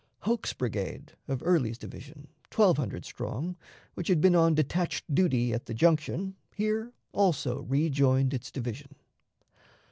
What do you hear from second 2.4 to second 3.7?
twelve hundred strong,